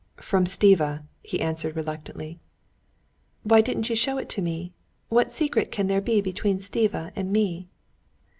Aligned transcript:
"From 0.17 0.45
Stiva," 0.45 1.03
he 1.21 1.39
answered 1.41 1.75
reluctantly. 1.75 2.39
"Why 3.43 3.61
didn't 3.61 3.87
you 3.87 3.95
show 3.95 4.17
it 4.17 4.29
to 4.29 4.41
me? 4.41 4.73
What 5.09 5.31
secret 5.31 5.71
can 5.71 5.85
there 5.85 6.01
be 6.01 6.21
between 6.21 6.57
Stiva 6.57 7.11
and 7.15 7.31
me?" 7.31 7.67